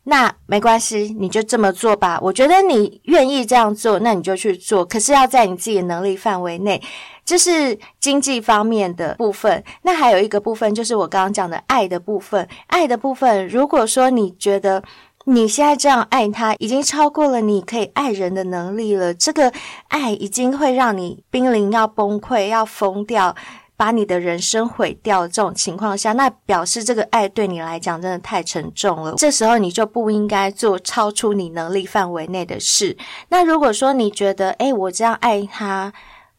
[0.04, 2.18] 那没关系，你就这么做吧。
[2.20, 4.84] 我觉得你愿意这样做，那你就去做。
[4.84, 6.82] 可是要在你自己的能力范围内。
[7.24, 12.48] 这是经济方面的部分，那还有一个部分就是我刚刚讲的爱的部分。
[12.66, 14.82] 爱的部分，如果说你觉得
[15.26, 19.52] 你现在这样爱他，已经超过了你可以爱人的能力了，这个
[19.86, 23.36] 爱已经会让你濒临要崩溃、要疯掉，
[23.82, 25.26] 把你的人生毁掉。
[25.26, 29.14] 这种情况下，那表示这个爱对你来讲真的太沉重了。
[29.16, 32.96] 这时候你就不应该做超出你能力范围内的事。
[33.30, 35.92] 那如果说你觉得，诶，我这样爱他。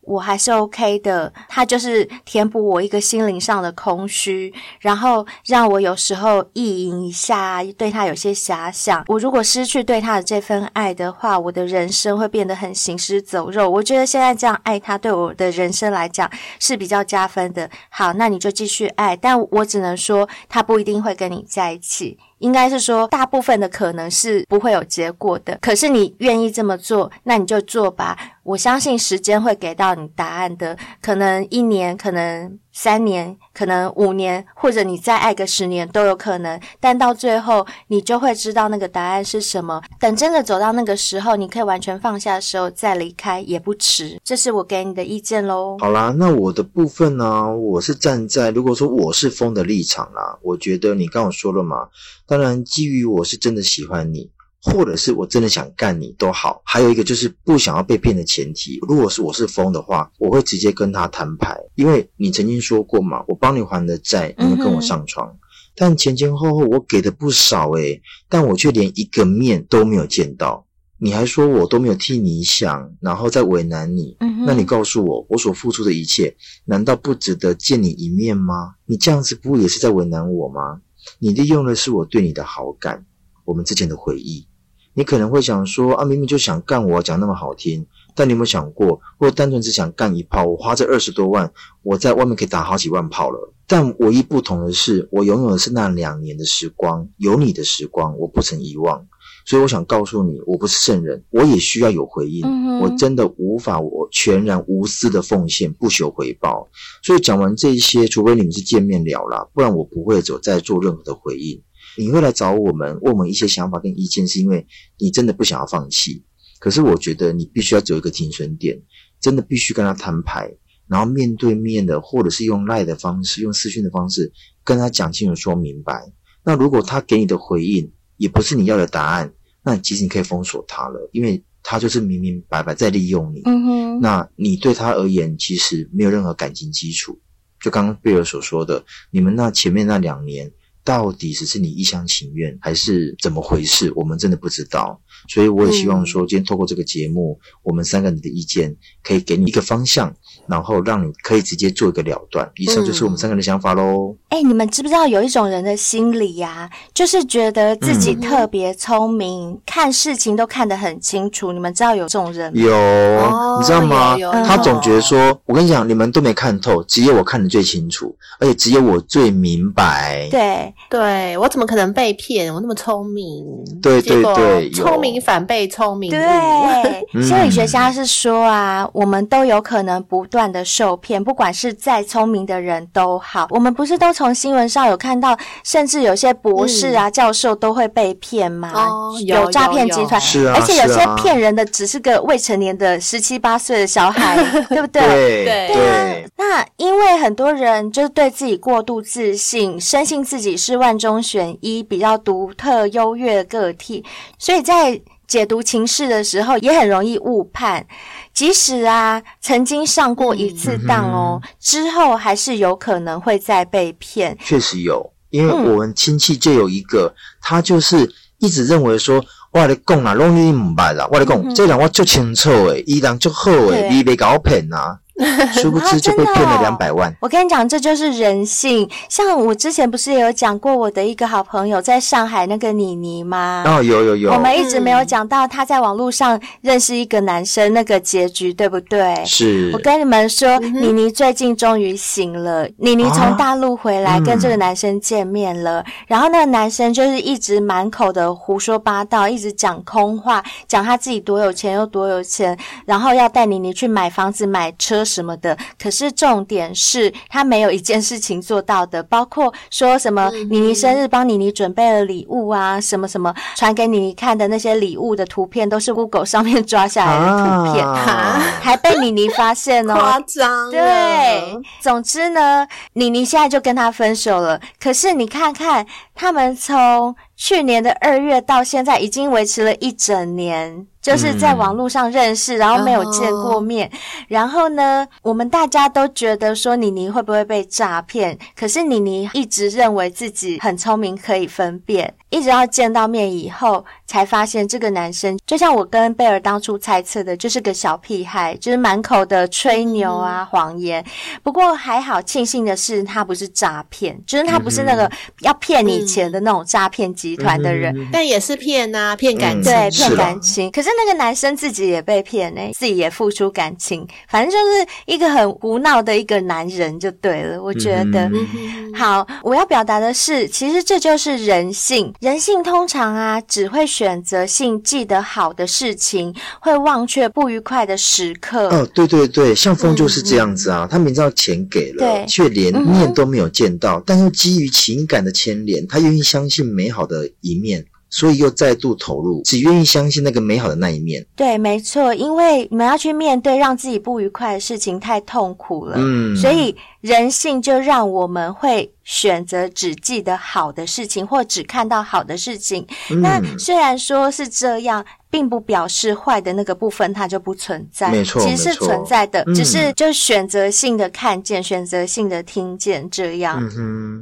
[0.03, 9.03] 我还是 OK 的，他就是填补我一个心灵上的空虚，然后让我有时候意淫一下，对他有些遐想。
[9.07, 13.69] 我如果失去对他的这份爱的话，我的人生会变得很行尸走肉。
[13.69, 17.69] 我觉得现在这样爱他，对我的人生来讲是比较加分的。
[17.89, 22.17] 好，那你就继续爱，但我只能说，他不一定会跟你在一起。
[22.43, 25.57] 应该是说，大部分的可能是不会有结果的。
[25.61, 28.17] 可是你愿意这么做，那你就做吧。
[28.43, 30.77] 我相信时间会给到你答案的。
[31.01, 36.59] 可能一年，可能三年，可能五年，或者你再爱个十年都有可能。
[36.79, 39.81] 但到最后，你就会知道那个答案是什么。
[39.99, 44.19] 等真的走到那个时候，你可以完全放下的时候再离开也不迟。
[44.23, 45.77] 这是我给你的意见喽。
[45.79, 47.55] 好啦，那我的部分呢？
[47.55, 51.87] 我是站在如果说我是风的立场啦，我觉得你刚刚说了嘛。
[52.25, 54.31] 当然，基于我是真的喜欢你，
[54.63, 56.61] 或者是我真的想干你都好。
[56.65, 58.79] 还有一个就是不想要被骗的前提。
[58.87, 65.27] 如果是我是疯的话，我会直接跟他摊牌，因为你曾经说过嘛，我帮你还的债，你会跟我上床。
[65.27, 65.39] 嗯、
[65.75, 70.65] 但前前后后我给的不少诶，但我却连一个面都没有见到。
[70.97, 74.15] 你还说我都没有替你想，然后再为难你。
[74.21, 78.75] 嗯、那你告诉我，我所付出的一切，难道不值得见你一面吗？
[78.85, 80.79] 你这样子不也是在为难我吗？
[81.19, 83.05] 你利用的是我对你的好感，
[83.43, 84.47] 我们之间的回忆。
[84.93, 87.85] 你可能会想说啊，明明就想干我，讲那么好听。
[88.15, 91.51] 但你有没有想过，我单纯只想干一炮，我花这二十多万，
[91.81, 93.51] 我在外面可以打好几万炮了。
[93.65, 99.07] 但唯一不同的是，我拥有的是那两年的时光，有你的时光，我不曾遗忘。
[99.45, 102.45] 所以我想告诉你，我不是圣人，我也需要有回应。
[102.45, 106.69] 嗯、我真的无法，我全然无私的奉献，不求回报。
[107.01, 111.61] 所以讲完这些，除非你们是见面聊啦，不然我不会走再做任何的回应。
[111.97, 114.65] 你会来找我们，问我们一些想法跟意见，是因为
[114.97, 116.23] 你真的不想要放弃。
[116.59, 118.81] 可是我觉得你必须要走一个停损点，
[119.19, 120.49] 真的必须跟他摊牌，
[120.87, 124.31] 然后面对面的，或者是用赖的方式，用私讯的方式
[124.63, 126.11] 跟他讲清楚、说明白。
[126.43, 133.41] 那如果他给你的回应，也不是你要的答案，那其实你可以封锁他了，因为他就是明明白白在利用你。
[133.45, 137.19] 嗯哼，那你对他而言其实没有任何感情基础。
[137.59, 140.51] 就刚刚贝尔所说的，你们那前面那两年
[140.83, 143.91] 到底只是你一厢情愿，还是怎么回事？
[143.95, 144.99] 我们真的不知道。
[145.29, 150.13] 所以我也希望说，今天透过这个节目，嗯、我们三个人的意见可以给你一个方向，
[150.47, 152.49] 然后让你可以直接做一个了断。
[152.57, 154.13] 以上就是我们三个人的想法喽。
[154.29, 161.53] 哎、嗯欸，你们知不知道有一种人的心理呀、啊，就是觉得自己特别聪明，嗯、看事情都看得很清楚。
[161.53, 162.61] 你们知道有这种人吗？
[162.61, 164.17] 有，哦、你知道吗？
[164.45, 170.27] 他总觉得说，我跟你讲，你们都没看透，只有我看得最清楚，而且只有我最明白。
[170.29, 172.53] 对对，我怎么可能被骗？
[172.53, 173.45] 我那么聪明。
[173.81, 175.13] 对对对，聪明。
[175.21, 176.13] 反被聪明误。
[176.13, 183.47] 对， 心理学家是说啊，我们都有可能不断的受骗，不管是再聪明的人都好。
[183.51, 188.71] 我们不是都从新闻上有看到，甚至有些博士啊、嗯、教授都会被骗吗？
[188.73, 194.35] 哦，有诈骗集团，是啊，而且有些骗人的只是个未成年的十七八岁的小孩，
[194.67, 195.01] 对不对？
[195.01, 196.29] 对对对啊。
[196.37, 204.03] 那因为很多人就是对自己过度自信，深信自己是万中选一、比较独特优越的个体，
[204.39, 207.85] 所以在解读情势的时候也很容易误判，
[208.33, 214.37] 即使啊曾经上过一次当哦，嗯、之后还是有可能会再被骗。
[214.39, 224.99] 确实有，因为我们亲戚就有一个，嗯、他就是一直认为说，我的讲啊，拢你唔捌啦，我的讲，嗯、这人我就清楚诶，伊人就好诶，你别搞骗啊。
[225.53, 227.07] 殊不知就被骗了两百万。
[227.07, 228.89] 啊哦、我跟你讲，这就是人性。
[229.07, 233.63] 像我之前不是也有讲过我的一个好朋友在上海那个妮妮吗？
[233.67, 234.31] 哦，有有有。
[234.33, 239.23] 我们一直没有讲到她在网络上认识一个男生那个结局，对不对？
[239.23, 239.69] 是。
[239.71, 242.67] 我跟你们说，妮妮最近终于醒了。
[242.77, 245.81] 妮妮从大陆回来，跟这个男生见面了。
[245.81, 255.02] 啊嗯、然后那个男生就是一直满口的胡说八道，一直讲空话，讲他自己多有钱又多有钱，然后要带妮妮去买房子买车。
[255.03, 270.71] 什么的，可是重点是他没有一件事情做到的，包括说什么妮妮生日帮妮妮准备了礼物啊，什么什么传给妮妮看的那些礼物的图片，都是 Google 上面抓下来的图片，啊、还被妮妮发现哦，夸张。
[270.71, 274.59] 对，总之呢，妮妮现在就跟他分手了。
[274.79, 275.85] 可是你看看，
[276.15, 280.87] 他们从去年的二月到现在，已经维持了一整年。
[281.01, 283.91] 就是在网络上认识，嗯、然后没有见过面，哦、
[284.29, 288.39] 然后呢，我们大家都觉得说妮妮会不会被诈骗？
[288.55, 292.13] 可是妮妮一直认为自己很聪明，可以分辨。
[292.29, 301.03] 一直要见到面以后，才发现这个男生就像我跟贝尔当初猜测的，就是个小屁孩，就是满口的吹牛啊、嗯、谎言。
[301.41, 310.69] 不过还好，庆幸的是他不是诈骗，就是他不是那个要骗你钱的那种诈骗集团的人，嗯、但也是骗啊，骗感情，对，骗感情。
[310.69, 317.59] 可是那个男生自己也被骗呢，自己也付出感情，反正就是一个很无脑的一个男人就对了。
[317.63, 322.13] 我觉得、嗯、好，我要表达的是，其实这就是人性。
[322.19, 328.67] 人性通常啊，只会选择性记得好的事情，会忘却不愉快的时刻。
[328.67, 337.85] 哦，对对对，像风就是这样子啊，嗯、他明知道钱给了，却连面都没有见到，嗯、但又基于情感的牵连，他愿意相信美好的一面。
[338.15, 341.25] 所以又再度投入，只愿意相信那个美好的那一面。
[341.35, 345.95] 对，没错，因为你们要去面对让自己不愉快的事情，太痛苦了。
[345.97, 352.87] 嗯，所以人性就让我们会选择只记得好的事情，或只看到好的事情。
[353.11, 355.05] 嗯，那虽然说是这样。
[355.33, 363.59] 并不表示坏的那个部分它就不存在，没错，其实是存在的，只是就选择性的看见，嗯、选择性的听见这样。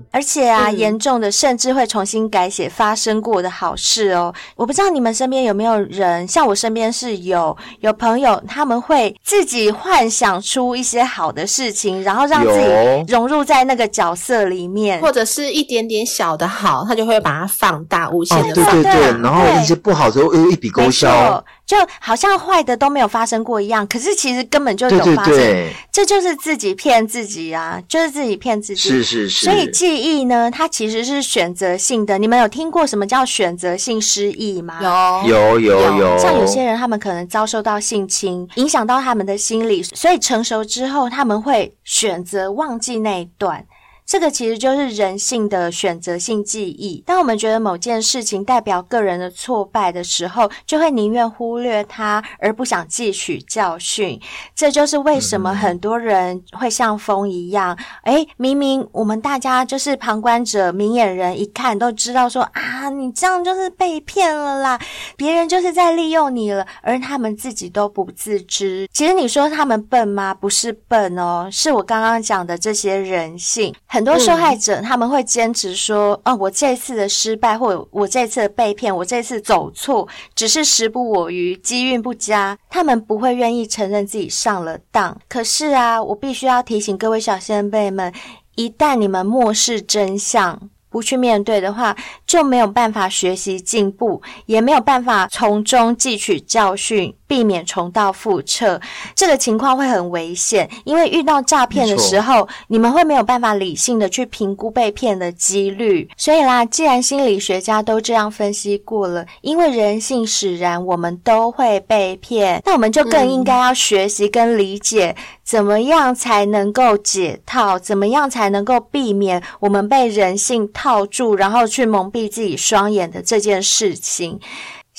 [0.09, 4.33] 而且啊，嗯、严重的甚至会重新改写发生过的好事哦。
[4.55, 12.70] 我不知道你们身边有没有人，像我身边是有有朋友，他们会自己幻想出一些好的事情，然后让自己
[13.07, 18.71] 融入在那个角色里面，或者是一点点小的好，他就会把它放大，无限的放大。
[18.71, 21.43] 哦、对对对，然后一些不好的又一笔勾销。
[21.71, 28.89] 就就好像坏的都没有发生过一样，可是其实根本就有发生，对对对，这就是自己骗自己啊，就是自己骗自己。
[28.89, 29.45] 是是是。
[29.45, 32.17] 所以记忆呢，它其实是选择性的。
[32.17, 34.79] 你们有听过什么叫选择性失忆吗？
[35.25, 35.97] 有有有有。
[35.97, 43.65] 有像有些人，他们可能遭受到性侵，影响到他们的心理，所以成熟之后，他们会选择忘记那一段。
[44.11, 47.01] 这个其实就是人性的选择性记忆。
[47.05, 54.19] 当我们觉得某件事情代表个人的挫败的时候，就会宁愿忽略它，而不想汲取教训。
[54.53, 64.77] 这就是为什么很多人会像风一样，诶，明明我们大家就是旁观者、明眼人，一看都知道说啊，你这样就是被骗了啦，
[65.15, 68.89] 别人就是在利用你了，而他们自己都不自知。
[68.91, 70.33] 其实你说他们笨吗？
[70.33, 74.00] 不是笨哦，是我刚刚讲的这些人性很。
[74.01, 85.15] 很多受害者他们会坚持说：“嗯、哦，我这次的失败，或者我这次的被骗，我这次走错，只是时不我与，机运不佳。”他们不会愿意承认自己上了当。
[85.29, 88.11] 可是啊，我必须要提醒各位小先辈们，
[88.55, 91.95] 一旦你们漠视真相，不去面对的话，
[92.25, 98.81] 就没有办法学习进步，也没有办法从中汲取教训，避免重蹈覆辙。
[99.15, 106.09] 这个情况会很危险，因为遇到诈骗的时候，你们会没有办法理性的去评估被骗的几率。
[106.17, 115.15] 所以啦，既然心理学家都这样分析过了，因为人性使然，我们都会被骗，那我们就更应该要学习跟理解。
[115.45, 117.79] 怎么样才能够解套？
[117.79, 124.39] 怎么样才能够避免我们被人性套住，然后去蒙蔽自己双眼的这件事情？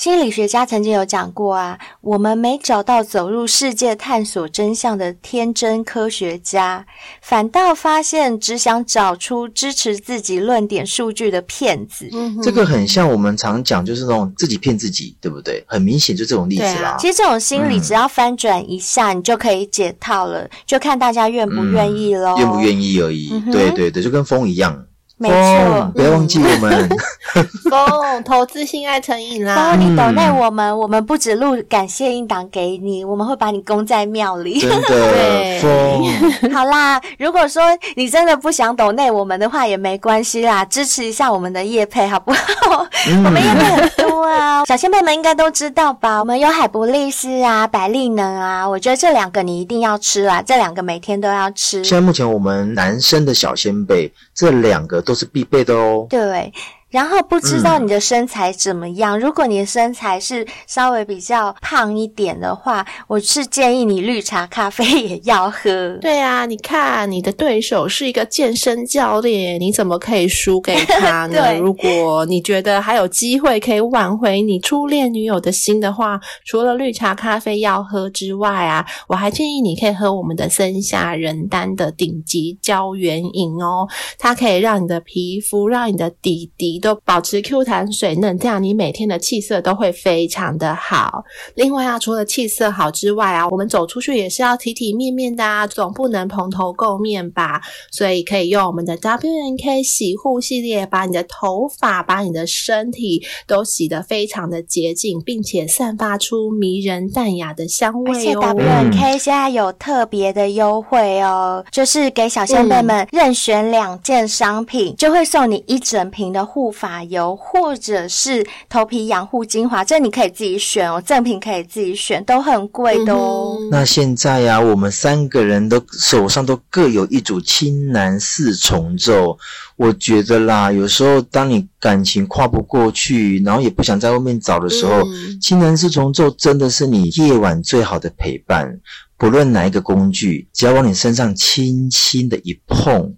[0.02, 6.84] 心理学家曾经有讲过啊，我们没找到走入世界探索真相的天真科学家，
[7.20, 12.10] 反倒发现只想找出支持自己论点数据的骗子。
[12.42, 15.62] 这个很像我们常讲，就是那种自己骗自己，对不对？
[15.68, 16.88] 很明显就这种例子啦。
[16.88, 22.36] 啊、其实这种心理只要翻转一下，嗯、你就可以解套了，就看大家愿不愿意喽。
[22.38, 23.30] 愿不愿意而已。
[23.32, 24.84] 嗯、对对对，就跟风一样。
[25.22, 26.88] 没错，不要忘记我们。
[27.70, 29.54] 风投资性爱成瘾啦！
[29.54, 34.60] 风，你抖内我们，我们不止录感谢音档给你，我们会把你供在庙里。
[34.60, 36.52] 真的， 对风。
[36.52, 37.62] 好啦，如果说
[37.94, 42.86] 你真的不想抖内我们的话，也没关系啦，支持一下我们的叶配好不好？
[43.08, 46.18] 嗯、我们叶配很多啊，小仙贝们应该都知道吧？
[46.18, 51.82] 我们有海博利斯啊，百利能啊，我觉得这两个你一定要吃啦，这两个每天都要吃。
[51.82, 55.11] 现在目前我们男生的小仙贝，这两个都。
[55.12, 56.06] 都是必备的哦。
[56.08, 56.50] 对。
[56.92, 59.18] 然后不知道你的身材怎么样？
[59.18, 65.96] 嗯、如果你的身材是稍微比较胖一点的话，我是建议你绿茶咖啡也要喝。
[66.02, 71.32] 对啊，你看你的对手是一个健身教练，你怎么可以输给他呢？
[71.40, 83.88] 对如果你觉得还有机会可以挽回你初恋女友的心的话，除了绿茶咖啡要喝之外啊，我还建议你可以喝我们的森下仁丹的顶级胶原饮哦，
[84.18, 86.81] 它可以让你的皮肤，让你的底底。
[86.82, 91.24] 都保持 Q 弹水嫩，这样你每天的气色都会非常的好。
[91.54, 97.62] 另外啊，除了气色好之外啊，我们走出去也是要体体面面的啊，总不能蓬头垢面吧？
[97.92, 108.14] 所以可以用我们的 W N K 洗护系列，把你的头发、把你的身体都洗得非常的洁净，并且散发出迷人淡雅的香味哦。
[108.16, 116.71] 而且 W N K 现在有特别的优惠哦，就是给小仙贝们任选两件商品，嗯、就会送你一整瓶的护。
[116.72, 123.58] 发油或者是头皮养护精华，这你可以自己选哦，赠品可以自己选，都很贵的哦。
[123.60, 129.36] 嗯、那现在呀、啊，我们三个人都手上都各有一组青蓝四重奏，
[129.76, 138.80] 我觉得啦，有时候当你感情跨不过去，然后也不想在外面找的时候，嗯、青蓝四重奏真的是你夜晚最好的陪伴。
[139.18, 143.14] 不论哪一个工具，只要往你身上轻轻的一碰。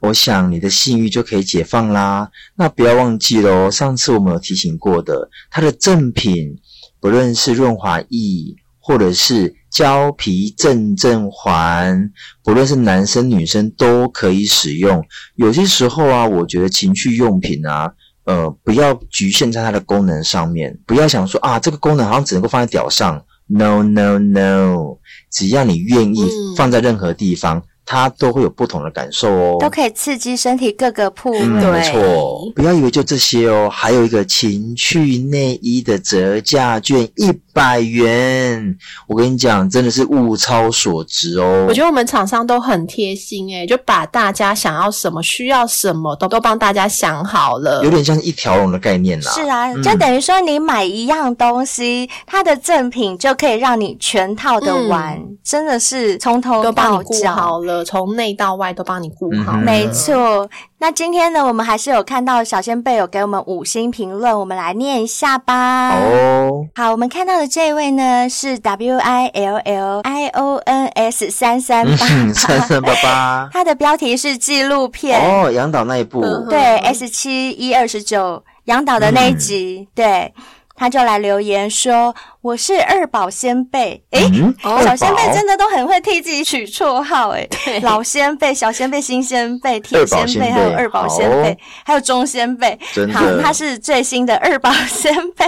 [0.00, 2.30] 我想你的性欲就可以解放啦。
[2.56, 6.56] 那不要忘记喽，上次我们有提醒过的，它的正品，
[7.00, 12.10] 不论是润滑液，或者是胶皮正正环，
[12.42, 15.04] 不论是男生女生都可以使用。
[15.36, 17.92] 有些时候啊，我觉得情趣用品啊，
[18.24, 23.22] 呃，不要局限在它的功能上面，不要想说啊，这个功能好像只能够放在屌上。
[23.52, 24.98] No No No，
[25.30, 26.24] 只要你愿意
[26.56, 27.58] 放在任何地方。
[27.58, 31.40] 嗯它都会有不同的感受哦，都可以刺激身体各个部位。
[31.42, 38.78] 嗯、没错，不要以为就这些哦，还有一个情趣内衣的折价券一百元。
[39.08, 41.66] 我跟你讲，真的是物超所值哦。
[41.68, 49.32] 我觉得我们厂商都很贴心诶，就把大家想要什么、需要什么都都帮大家想好了，有点像一条龙的概念啦。
[49.32, 57.79] 是啊，就等于说你买一样东西，嗯、它的赠品就可以让你全套的玩，嗯、真的是从头到脚都帮你顾好了。
[57.84, 60.48] 从内到外都帮你顾好，没错。
[60.78, 65.90] 那今天呢，我们还是有看到小仙贝有给我们五星评论，我们来念一下吧。
[65.90, 71.96] 哦，好，我们看到的这位呢是 W I L L I O N S 三三八。
[72.32, 75.20] 三三八八， 他的标题是纪录片。
[75.20, 80.34] 哦，杨导那一部，对 S 七一二十九，杨导的那一集，嗯、对。
[80.80, 92.78] 他就来留言说：“我是二宝先辈，哎，嗯、小先辈真的都很会替自己取绰号，诶， 对老先辈、小先辈、新先辈、铁先辈，还有二宝仙贝，好还有中先辈。
[93.12, 95.46] 好，他是最新的二宝先辈。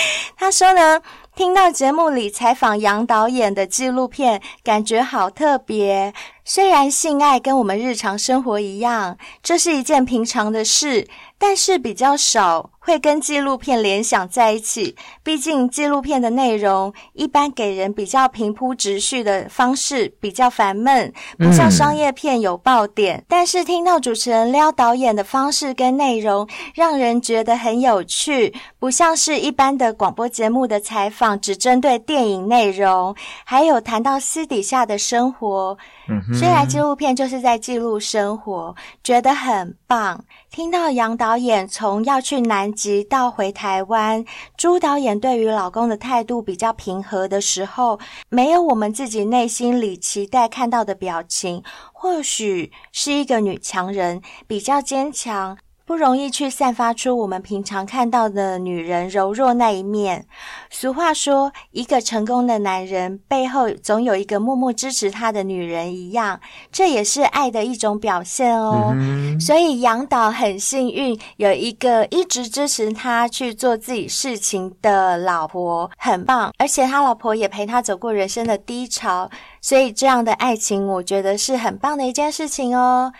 [0.36, 1.00] 他说呢，
[1.34, 6.12] 听到节目里采访杨导演的纪录片，感觉好特别。”
[6.46, 14.94] 虽然性爱跟我们日常生活一样，这是一件平常的事，但是比较少会跟纪录片联想在一起。
[15.22, 23.24] 毕竟纪录片的内容一般给人比较平铺直叙的方式，比较烦闷，不像商业片有爆点。
[23.26, 35.78] 但是听到主持人撩导演的方式跟内容，让人觉得很有趣，不像是一般的广播节目的采访，只针对电影内容，还有谈到私底下的生活。
[36.06, 40.24] 嗯、虽然纪录片就是在记录生活，觉得很棒。
[40.50, 44.24] 听到杨导演从要去南极到回台湾，
[44.56, 51.62] 朱导演对于老公的态度比较平和的时候，没有我们自己内心里期待看到的表情。
[51.92, 55.56] 或许是一个女强人，比较坚强。
[55.86, 60.26] 不容易去散发出我们平常看到的女人柔弱那一面。
[60.70, 66.40] 俗话说，一个成功的男人背后总有一个默默支持他的女人一样，
[66.72, 68.94] 这也是爱的一种表现哦。
[68.94, 76.50] 嗯、所以杨导很幸运有一个一直支持他去做自己事情的老婆，很棒。
[76.56, 79.30] 而且他老婆也陪他走过人生的低潮，
[79.60, 83.12] 所以这样的爱情，我觉得是很棒的一件事情哦。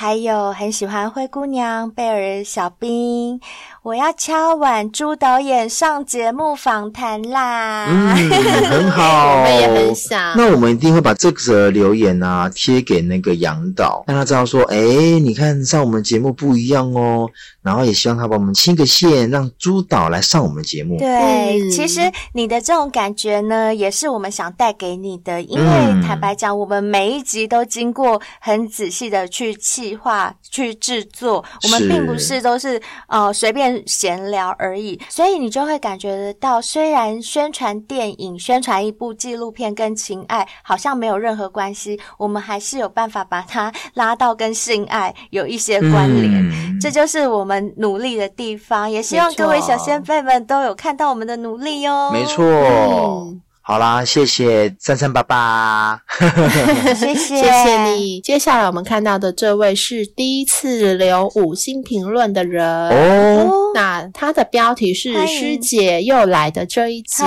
[0.00, 3.40] 还有很喜欢灰姑娘、贝尔、小兵。
[3.88, 7.86] 我要敲碗，朱导演上节目访谈啦！
[7.88, 8.28] 嗯，
[8.68, 10.36] 很好， 我们也很想。
[10.36, 17.30] 那我们一定会把这则留言啊贴给那个杨导，让他知道说，哎，你看上我们节目不一样哦。
[17.62, 20.98] 然后也希望他帮我们牵个线，让朱导来上我们节目。
[20.98, 22.00] 对，嗯、其实
[22.32, 25.40] 你的这种感觉呢，也是我们想带给你的。
[25.42, 25.66] 因为
[26.02, 33.77] 坦白讲，我们每一集都经过很仔细的去企划、去制作，我们并不是都是呃随便。
[33.86, 46.32] 闲聊而已，所以你就会感觉得到，虽然宣传电影、宣传一部纪录片跟情爱好像没有任何关系，我们还是有办法把它拉到跟性爱有一些关联。
[46.50, 52.10] 嗯、这就是我们努力的地方，也希望各位小先辈们都有看到我们的努力哟。
[52.10, 52.44] 没错。
[52.44, 56.00] 嗯好啦，谢谢三三八八，
[56.96, 57.36] 谢谢。
[57.36, 58.18] 谢谢你。
[58.18, 62.66] 接下来我们看到的这位是第一次留五星评论的人。
[62.88, 67.22] 哦，那他的标题是“师姐又来的这一集”，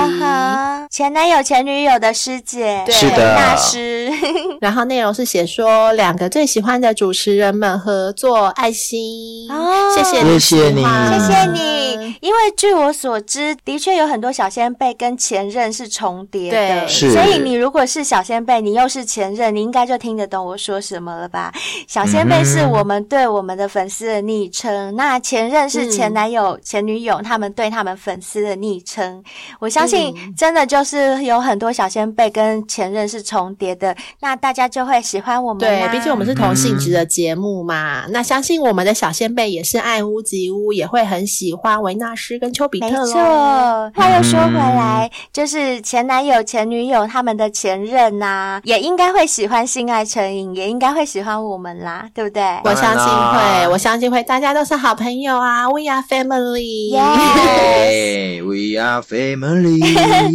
[0.89, 4.09] 前男友前女友的师姐，对，是的，大师。
[4.59, 9.47] 然后内容是写说两个最喜欢的主持人们合作爱心。
[9.51, 11.80] 哦，谢谢你，谢谢你，谢谢你。
[12.21, 16.21] 因为据我所知，的确有很多小仙贝跟前任是重。
[16.31, 16.87] 叠的。
[16.87, 21.51] 所以你如果是小仙贝，你又是前任，你应该就听得懂我说什么了吧？
[21.87, 29.23] 小仙贝是我们对我们的粉丝的昵称，嗯、那前任是前男友、嗯、前女友他们对他们粉丝的昵称。
[29.59, 35.59] 我相信真的就是有很多小仙贝跟前任是重叠的，那大家就会喜欢我们。
[35.59, 38.05] 对，毕竟我们是同性质的节目嘛。
[38.05, 42.87] 嗯、那相信我们的小仙贝也是爱屋及乌，也会很喜欢维纳斯跟丘比特。
[42.87, 46.21] 没错，话又说回来，嗯、就是前男。
[46.21, 52.43] 友前女友，他们的前任呐、啊，也应该会喜欢性爱成瘾，也应该会喜欢我们啦，对不对？
[52.63, 59.81] 我相信会，我相信会，大家都是好朋友啊，We are family，耶 We are family。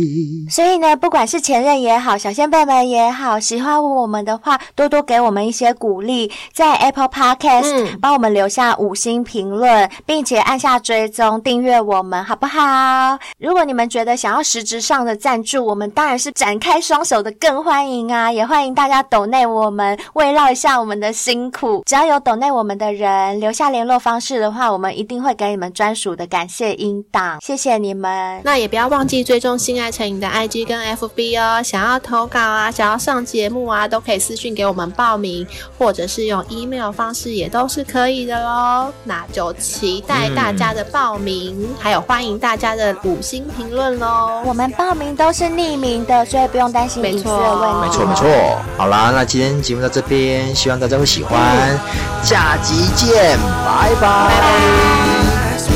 [0.50, 13.18] 所以呢，不管是前任也好，小仙贝们也好，喜欢我们的话，多多给我们一些鼓励，在 Apple Podcast 帮、嗯、我们留下五星评论，并且按下追踪订阅我们，好不好？
[13.38, 18.30] 如果你们觉得想要实质上的赞助，我们当然是展开双手的，更欢迎啊！
[18.30, 21.82] 也欢迎大家抖内我们，慰劳一下我们的辛苦。
[21.86, 27.38] 只要有抖内我们的人留下联络方式的话，我们一定会给你们专属的感谢音档。
[27.40, 28.40] 谢谢你们。
[28.44, 31.62] 那也不要忘记追踪性爱成瘾的 IG 跟 FB 哦。
[31.62, 35.46] 想要投稿啊，想要上节目啊，都可以私讯给我们报名，
[35.78, 38.92] 或者是用 email 方式也都是可以的喽。
[39.04, 41.25] 那就期待大家的报名，嗯、
[41.78, 44.42] 还有欢迎大家的五星评论喽。
[44.44, 47.86] 我们报名都是匿名的，所以不用担心隐私的问题。
[47.86, 48.26] 没错，没错。
[48.76, 51.38] 好啦，那今天节目到这边，希望大家会喜欢。
[52.22, 54.00] 下集见，拜拜。
[54.00, 55.75] 拜拜。